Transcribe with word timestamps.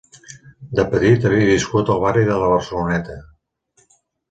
De 0.79 0.85
petit 0.93 1.27
havia 1.29 1.51
viscut 1.51 1.93
al 1.97 2.03
barri 2.05 2.25
de 2.31 2.39
la 2.45 2.49
Barceloneta. 2.55 3.21